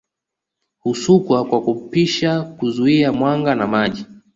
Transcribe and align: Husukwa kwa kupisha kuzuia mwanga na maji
Husukwa 0.83 1.45
kwa 1.45 1.61
kupisha 1.61 2.41
kuzuia 2.41 3.13
mwanga 3.13 3.55
na 3.55 3.67
maji 3.67 4.05